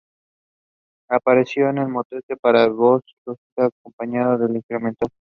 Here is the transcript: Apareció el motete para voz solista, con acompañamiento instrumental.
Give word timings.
Apareció 1.11 1.69
el 1.69 1.87
motete 1.87 2.35
para 2.35 2.67
voz 2.69 3.03
solista, 3.23 3.37
con 3.55 3.71
acompañamiento 3.93 4.51
instrumental. 4.55 5.09